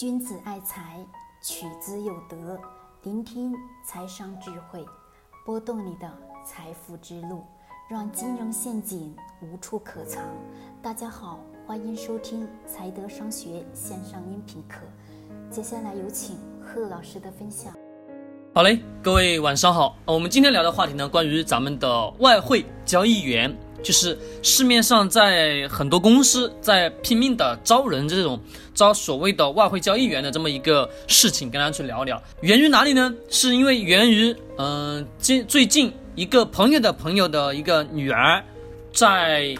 [0.00, 0.98] 君子爱财，
[1.42, 2.58] 取之有德。
[3.02, 3.52] 聆听
[3.84, 4.82] 财商智慧，
[5.44, 6.10] 拨动你的
[6.42, 7.44] 财富之路，
[7.86, 10.24] 让金融陷阱无处可藏。
[10.80, 14.80] 大家好，欢迎收听财德商学线上音频课。
[15.50, 17.70] 接下来有请贺老师的分享。
[18.54, 19.98] 好嘞，各位晚上好。
[20.06, 23.54] 我们今天聊的话题呢，关于咱们的外汇交易员。
[23.82, 28.38] 就是市面上在很多公司在拼命的招人，这种
[28.74, 32.22] 招所谓的外汇交易员的这么一个事情，跟大家去聊聊。
[32.42, 33.12] 源于哪里呢？
[33.30, 38.44] 是因为源于嗯，近最近一个朋友的朋友的一个女儿，
[38.92, 39.54] 在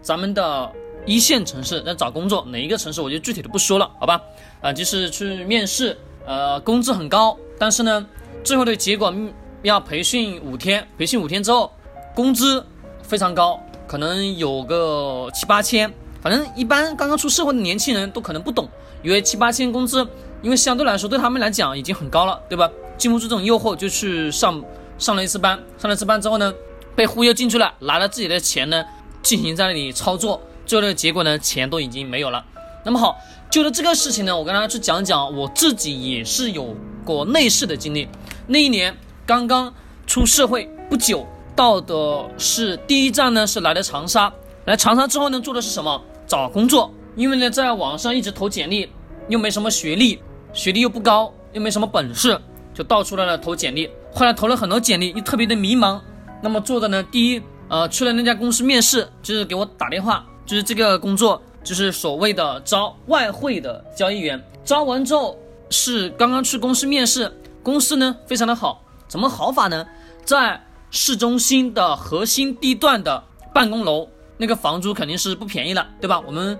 [0.00, 0.72] 咱们的
[1.04, 4.20] 一线城市在找工作，哪一个城市我就具体的不说了，好吧？
[4.62, 8.06] 啊，就是去面试，呃，工资很高，但是呢，
[8.42, 9.14] 最后的结果
[9.62, 11.70] 要培训五天，培训五天之后，
[12.14, 12.64] 工资。
[13.08, 15.90] 非常高，可能有个七八千，
[16.20, 18.68] 反正一般刚刚出社会的年轻人都可能不懂，
[19.02, 20.06] 以为七八千工资，
[20.42, 22.70] 因为相对来说对他们来讲已经很高了，对吧？
[22.98, 24.62] 经不住这种诱惑，就去上
[24.98, 26.52] 上了一次班，上了一次班之后呢，
[26.94, 28.84] 被忽悠进去了，拿了自己的钱呢，
[29.22, 32.44] 进行在那里操作，最后的结果呢，钱都已经没有了。
[32.84, 33.16] 那么好，
[33.50, 38.06] 就着这个事情呢，我跟大家去讲讲，我自己也是有过类似的经历，
[38.48, 39.72] 那一年刚刚
[40.06, 41.26] 出社会不久。
[41.58, 44.32] 到的是第一站呢，是来的长沙。
[44.66, 46.00] 来长沙之后呢，做的是什么？
[46.24, 46.94] 找工作。
[47.16, 48.88] 因为呢，在网上一直投简历，
[49.26, 50.20] 又没什么学历，
[50.52, 52.40] 学历又不高，又没什么本事，
[52.72, 53.90] 就到处来投简历。
[54.14, 56.00] 后来投了很多简历，又特别的迷茫。
[56.40, 64.40] 那么做的呢，第一，呃，去了那家公司面试，就是给我打电话，就是这个工作，就是所谓的招外汇的交易员。
[64.64, 65.36] 招完之后
[65.70, 69.84] 是刚刚去公司面试，公司呢非常的好，怎么好法呢？
[70.24, 73.22] 在市中心的核心地段的
[73.52, 76.20] 办公楼，那个房租肯定是不便宜了，对吧？
[76.26, 76.58] 我们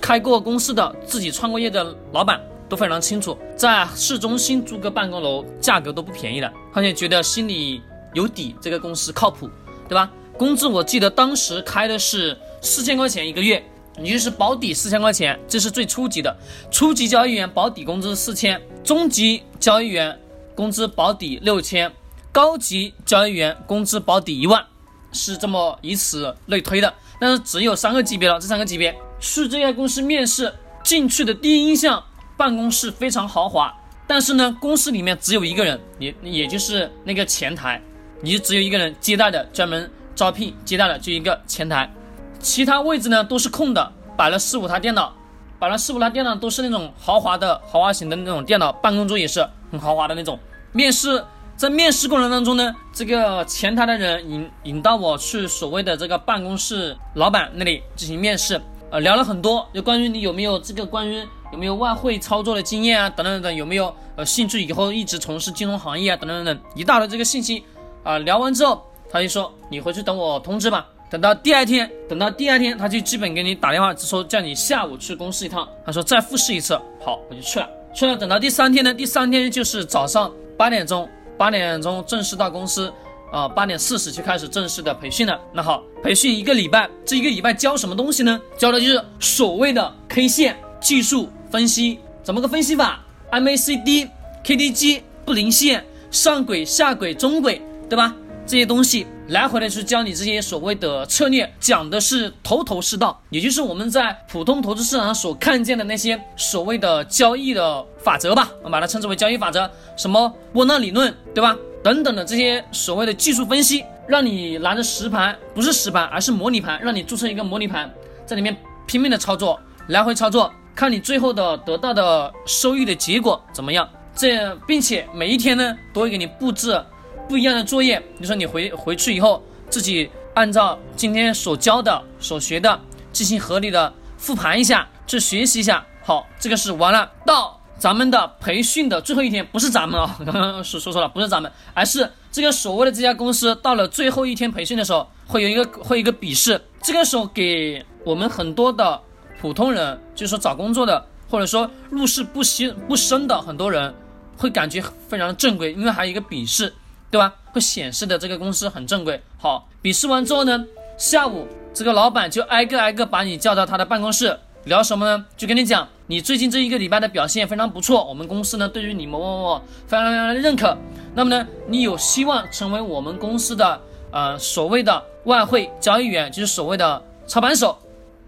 [0.00, 7.80] 开过公司的、自己创过业的老板都非常清楚，在市中心租个办公楼，价格都不便宜了，而且觉得心里
[8.14, 9.48] 有底，这个公司靠谱，
[9.88, 10.10] 对吧？
[10.36, 13.64] 工资我记得当时开的是四千块钱一个月，
[14.02, 16.36] 也就是保底四千块钱，这是最初级的。
[16.70, 20.18] 初级交易员保底工资四千，中级交易员
[20.54, 21.90] 工资保底六千。
[22.38, 24.64] 高级交易员工资保底一万，
[25.10, 26.94] 是这么以此类推的。
[27.18, 30.54] 但是只有三个级别了，这三个级别去这家公司面试
[30.84, 32.00] 进去的第一印象，
[32.36, 33.76] 办公室非常豪华，
[34.06, 37.82] 但是呢，公司里面只有一个人，也也就是那个前台，
[38.20, 41.92] 你只有一个人接待的，专门招聘接待的就一个前台，
[42.38, 45.12] 其他位置呢都是空的，摆了四五台电脑，
[45.58, 50.38] 摆了四五台电脑都是那种豪华的豪华型的那种电脑，办公桌也是很豪华的那种，
[50.70, 51.24] 面试。
[51.58, 58.60] 在面试过程当中呢，这个前台的人引引到我去所谓的这个办公室老板那里进行面试，
[58.92, 61.20] 呃，聊了很多，就关于你有没有这个关于
[61.52, 67.64] 有没有外汇操作的经验啊，等等等等，有没有呃兴趣以后一直从事金融行业啊，等等等等，一大堆这个信息
[68.04, 68.18] 啊。
[68.18, 68.80] 聊完之后，
[69.10, 70.86] 他就说你回去等我通知吧。
[71.10, 75.68] 等到第二天，等到第二天，他就基本给你打电话，说叫你下午去公司一趟。
[75.84, 77.68] 他说再复试一次，好，我就去了。
[77.92, 81.08] 去了，等到第三天呢，第三天就是早上八点钟。
[81.38, 82.92] 八点钟正式到公司，
[83.30, 85.40] 啊，八点四十就开始正式的培训了。
[85.52, 88.40] 那好，培训一个礼拜，这一个礼拜教什么东西呢？
[88.56, 94.08] 教的就是所谓的 K 线技术分析，怎么个分析法？MACD、
[94.44, 98.14] KDJ、布林线、上轨、下轨、中轨，对吧？
[98.48, 111.54] 这些东西来回的去教你这些所谓的策略，讲的是头头是道，也就是我们在普通投资市场上所看见的那些所谓的交易的法则吧，我们把它称之为交易法则，什么波浪理论，对吧？
[111.84, 117.92] 等等的这些所谓的技术分析，让你拿着实盘，不是实盘，而是模拟盘，让你注册一个模拟盘，
[118.24, 123.86] 在里面拼命的操作，来回操作，看你最后的得到的收益的结果怎么样。
[124.16, 126.82] 这并且每一天呢，都会给你布置。
[127.28, 132.80] 不一样的作业，你说你回回去以后，自己按照今天所教的、所学的
[133.12, 135.84] 进行合理的复盘一下，去学习一下。
[136.02, 137.10] 好，这个是完了。
[137.26, 146.58] 到咱们的培训的最后一天，不是咱们啊，刚 刚说说错了，不是咱们，而是这个所谓的这家公司到了最后一天培训的时候，会有一个会有一个笔试。
[146.82, 148.98] 这个时候给我们很多的
[149.38, 153.94] 普通人，就是说找工作的，或者说入世不深不深的很多人，
[154.38, 156.72] 会感觉非常正规，因为还有一个笔试。
[157.10, 157.34] 对吧？
[157.52, 159.20] 会显示的这个公司很正规。
[159.38, 160.64] 好，笔试完之后呢，
[160.96, 165.24] 下午这个老板就挨个挨个把你叫到他的办公室，聊什么呢？
[165.36, 170.76] 就跟你讲，你最近这一个礼拜的表现非常不错，我们公司呢对于你某某某非常非常的认可。
[171.14, 177.76] 那么呢，你有希望成为我们公司的呃所谓的外汇交易员，就是所谓的操盘手。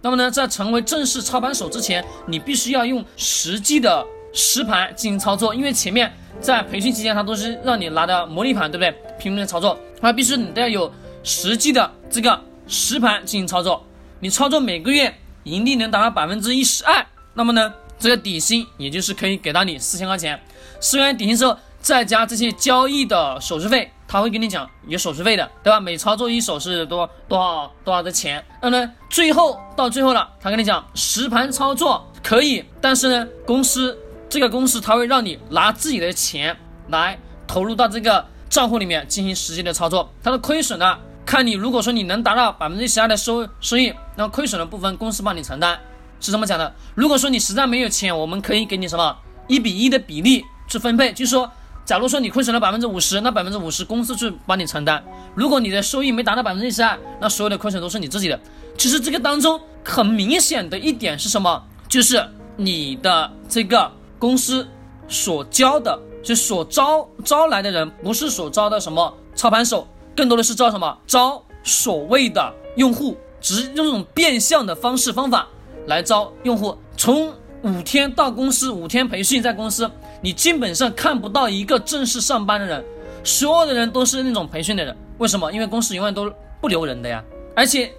[0.03, 8.95] 那么呢，在成为正式操盘手之前，你必须要用实际的实盘进行操作，因为前面在培训期间，他都是让你拿的模拟盘，对不对？
[9.19, 10.93] 拼命的操作，那必须你都要有
[11.23, 13.85] 实际的这个实盘进行操作。
[14.21, 17.05] 你操作每个月盈利能达到百分之一十二，
[17.35, 20.39] 那么呢，这个底薪也就是可以给到你四千块钱。
[20.81, 25.81] 四千底薪之后，再加这些交易的手续费，他会跟你讲有手续费的，对吧？
[25.81, 28.45] 每操作一手是多多少多少的钱。
[28.63, 33.99] 那呢，最后到最后了，他跟你讲实盘操作可以，但是呢，公司
[34.31, 36.57] 这个公司它会让你拿自己的钱
[36.89, 37.19] 来
[37.49, 40.97] 投入到这个账户里面进行实际的操作，它的亏损呢？
[41.27, 45.79] 看你，如果说你能达到百分之十二的收收益，那亏损的部分公司帮你承担，
[46.21, 46.73] 是这么讲的。
[46.95, 49.17] 如果说你实在没有钱，我们可以给你什么
[49.49, 51.51] 一比一的比例去分配，就是说，
[51.85, 55.05] 假如说你亏损了百分之五十，那百分之五十公司去帮你承担。
[55.35, 58.39] 如果你的收益没达到百分之十二，那所有的亏损都是你自己的。
[58.77, 61.63] 其实这个当中很明显的一点是什么？
[61.89, 62.25] 就是
[62.57, 63.91] 你的这个
[64.21, 64.65] 公司
[65.09, 69.89] 所教的，就所招招来的人，不是所招的什么操盘手。
[70.15, 70.97] 更多的是招什么？
[71.07, 75.49] 招所谓的用户，只是用这种变相的方式方法
[75.87, 76.77] 来招用户。
[76.97, 77.33] 从
[77.63, 79.91] 五天到公司，五天培训在公司，
[80.21, 82.85] 你基本上看不到一个正式上班的人，
[83.25, 84.95] 所有的人都是那种培训的人。
[85.19, 85.51] 为什么？
[85.53, 86.31] 因为公司永远都
[86.61, 87.25] 不留人的呀。
[87.57, 87.93] 而且，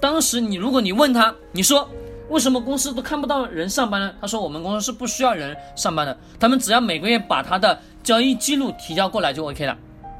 [0.00, 1.88] 当时你如果你问他，你说
[2.28, 4.12] 为什么公司都看不到人上班呢？
[4.20, 9.76] 他说我们公司是不需要人上班的，他们只要每个月把他的交易记录提交过来就 OK 了，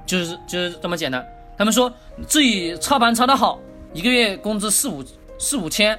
[0.07, 1.27] 就是就是这么简单。
[1.59, 1.93] 他们说
[2.27, 3.59] 自己操盘操得好，
[3.93, 5.05] 一个月工资四五
[5.39, 5.99] 四五千，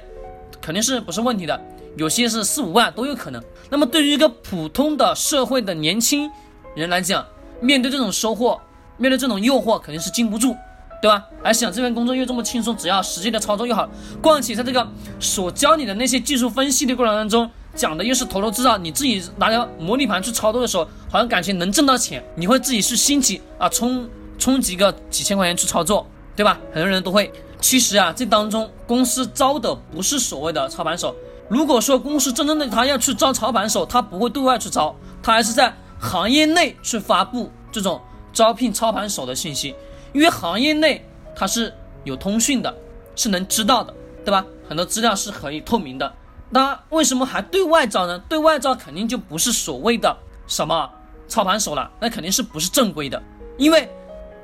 [0.60, 1.60] 肯定是不是问题的。
[1.96, 3.42] 有些是四五万都有可能。
[3.68, 6.30] 那么对于一个普通的社会的年轻
[6.74, 7.26] 人来讲，
[7.60, 8.60] 面对这种收获，
[8.96, 10.56] 面对这种诱惑，肯定是禁不住，
[11.00, 11.26] 对吧？
[11.42, 13.88] 而想这份工作又这么轻松，只要实际的操作又好，
[14.22, 14.86] 况且在这个
[15.20, 24.08] 所教你的那些技术分析的过程当中，讲的又是头头是道，你自己拿着模拟盘去操作的时候，好像感觉能挣到钱，你会自己去心急啊冲。
[24.40, 26.06] 充几个几千块钱去操作，
[26.36, 26.60] 对吧？
[26.72, 27.28] 很多人都会。
[27.60, 31.12] 其实啊，这当中公司招的不是所谓的操盘手。
[31.48, 38.00] 如果说公司真正的他要去招操盘手，他不会对外去招，他还是在行业内去发布这种
[38.32, 39.74] 招聘操盘手的信息。
[40.18, 41.72] 因为行业内他是
[42.02, 42.74] 有通讯的，
[43.14, 43.94] 是能知道的，
[44.24, 44.44] 对吧？
[44.68, 46.12] 很多资料是可以透明的。
[46.50, 48.18] 那为什么还对外招呢？
[48.28, 50.16] 对外招肯定就不是所谓的
[50.48, 50.90] 什么
[51.28, 53.22] 操盘手了，那肯定是不是正规的，
[53.56, 53.88] 因为。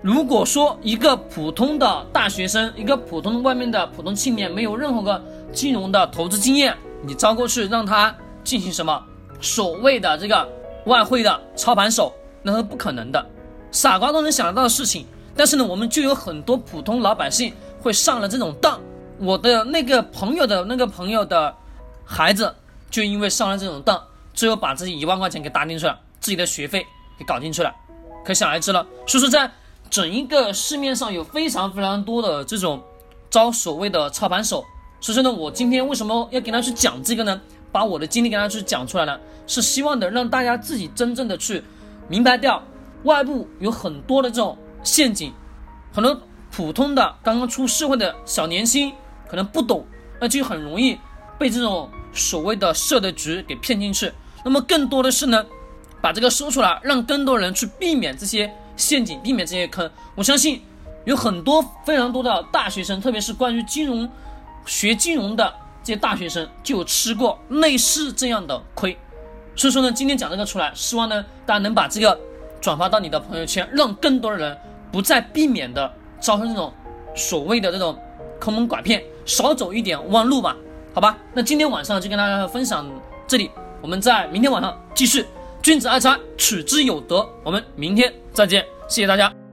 [0.00, 9.02] 如果说一个普通的大学生，一个普通外面的普通青年，没有任何个金融的投资经验，你招过去让他进行什么
[9.40, 10.46] 所谓的这个
[10.84, 12.12] 外汇的操盘手，
[12.42, 13.26] 那是不可能的，
[13.72, 15.06] 傻瓜都能想得到的事情。
[15.36, 18.80] 但是呢，我们就有很多普通老百姓会上了这种当。
[19.18, 21.54] 我的那个朋友的那个朋友的
[22.04, 22.54] 孩子，
[22.90, 24.02] 就因为上了这种当，
[24.32, 26.86] 最后把自己一万块钱给搭进去了，自己的学费
[27.18, 27.72] 给搞进去了，
[28.24, 28.86] 可想而知了。
[29.06, 29.50] 所以说在
[29.90, 32.82] 整一个市面上有非常非常多的这种
[33.30, 34.64] 招所谓的操盘手，
[35.00, 37.40] 所以说呢，我今天为什么要给大家去讲这个呢？
[37.70, 41.62] 把我的经历给大家去讲出来呢，是希望的让大家自己真正的去
[42.08, 42.62] 明白掉，
[43.02, 45.32] 外部有很多的这种陷阱，
[45.92, 46.20] 很多
[46.52, 48.92] 普通的刚刚出社会的小年轻
[49.28, 49.84] 可能不懂，
[50.20, 50.96] 那就很容易
[51.36, 54.12] 被这种所谓的设的局给骗进去。
[54.44, 55.44] 那么更多的是呢，
[56.00, 58.54] 把这个说出来，让更多人去避免这些。
[58.76, 59.88] 陷阱，避免这些坑。
[60.16, 60.60] 我相信
[61.04, 64.10] 有很多非常多的大学生，特别是关于金融、
[64.66, 68.98] 学金融的这些大学生，就吃过类似这样的亏。
[69.54, 72.18] 所以说呢，今天讲这个出来，希望呢大家能把这个
[72.60, 74.58] 转发到你的朋友圈，让更多的人
[74.94, 76.72] 不再避免的遭受这种
[77.16, 77.98] 所谓的这种
[78.38, 80.56] 坑蒙拐骗，少走一点弯路吧。
[80.94, 82.88] 好吧，那今天晚上就跟大家分享
[83.26, 83.50] 这里，
[83.82, 85.26] 我们在明天晚上继续。
[85.60, 87.28] 君子爱财，取之有德。
[87.42, 89.43] 我们明天再见，谢谢大家。